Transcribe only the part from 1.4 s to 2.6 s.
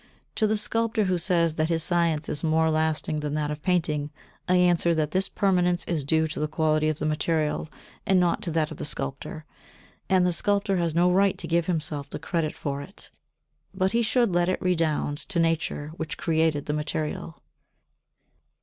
that his science is